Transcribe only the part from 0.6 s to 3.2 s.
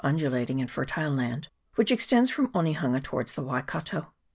and fertile land, which extends from Onehunga